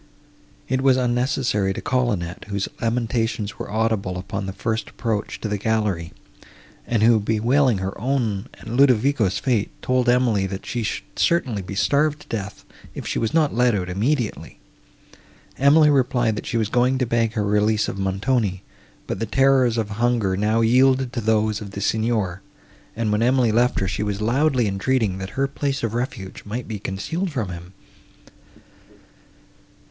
[0.67, 5.47] It was unnecessary to call Annette, whose lamentations were audible upon the first approach to
[5.47, 6.11] the gallery,
[6.87, 11.75] and who, bewailing her own and Ludovico's fate, told Emily, that she should certainly be
[11.75, 14.59] starved to death, if she was not let out immediately.
[15.59, 18.63] Emily replied, that she was going to beg her release of Montoni;
[19.05, 22.41] but the terrors of hunger now yielded to those of the Signor,
[22.95, 26.67] and, when Emily left her, she was loudly entreating, that her place of refuge might
[26.67, 27.73] be concealed from him.